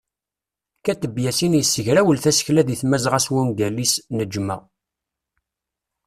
[0.85, 4.57] Kateb Yasin yessegrawel tasekla deg Tmazɣa s wungal-is "Neǧma'.